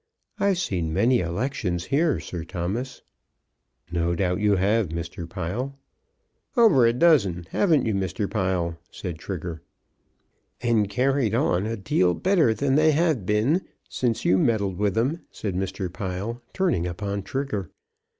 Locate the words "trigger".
9.19-9.61, 17.21-17.69